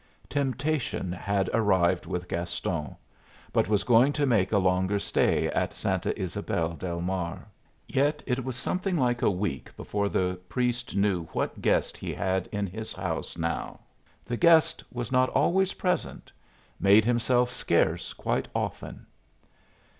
Temptation 0.29 1.11
had 1.11 1.47
arrived 1.53 2.07
with 2.07 2.27
Gaston, 2.27 2.95
but 3.53 3.67
was 3.67 3.83
going 3.83 4.11
to 4.13 4.25
make 4.25 4.51
a 4.51 4.57
longer 4.57 4.97
stay 4.97 5.45
at 5.51 5.75
Santa 5.75 6.11
Ysabel 6.19 6.73
del 6.75 7.01
Mar. 7.01 7.45
Yet 7.87 8.23
it 8.25 8.43
was 8.43 8.55
something 8.55 8.97
like 8.97 9.21
a 9.21 9.29
week 9.29 9.69
before 9.77 10.09
the 10.09 10.39
priest 10.49 10.95
knew 10.95 11.25
what 11.33 11.61
guest 11.61 11.97
he 11.97 12.15
had 12.15 12.47
in 12.51 12.65
his 12.65 12.93
house 12.93 13.37
now. 13.37 13.79
The 14.25 14.37
guest 14.37 14.83
was 14.91 15.11
not 15.11 15.29
always 15.29 15.75
present 15.75 16.31
made 16.79 17.05
himself 17.05 17.51
scarce 17.51 18.11
quite 18.13 18.47
often. 18.55 19.05